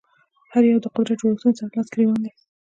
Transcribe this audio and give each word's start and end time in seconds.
هر 0.53 0.63
یو 0.71 0.79
د 0.83 0.87
قدرت 0.95 1.17
جوړښتونو 1.21 1.57
سره 1.59 1.73
لاس 1.75 1.87
ګرېوان 1.93 2.19
دي 2.25 2.31